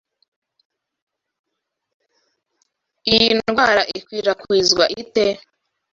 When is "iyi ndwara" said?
3.11-3.81